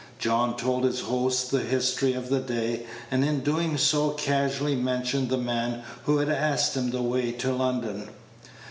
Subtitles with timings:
[0.17, 5.29] John told his host the history of the day, and in doing so casually mentioned
[5.29, 8.09] the man who had asked him the way to London.